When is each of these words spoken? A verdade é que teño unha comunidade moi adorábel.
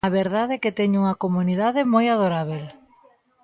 A 0.07 0.09
verdade 0.21 0.53
é 0.57 0.61
que 0.63 0.75
teño 0.79 0.97
unha 1.03 1.19
comunidade 1.23 1.89
moi 1.93 2.05
adorábel. 2.09 2.63